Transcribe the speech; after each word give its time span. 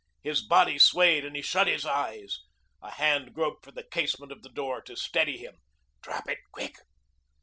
His 0.23 0.41
body 0.43 0.79
swayed 0.79 1.23
and 1.25 1.35
he 1.35 1.43
shut 1.43 1.67
his 1.67 1.85
eyes. 1.85 2.39
A 2.81 2.89
hand 2.89 3.35
groped 3.35 3.63
for 3.63 3.71
the 3.71 3.83
casement 3.83 4.31
of 4.31 4.41
the 4.41 4.49
door 4.49 4.81
to 4.81 4.95
steady 4.95 5.37
him. 5.37 5.57
"Drop 6.01 6.27
it 6.27 6.39
quick." 6.51 6.77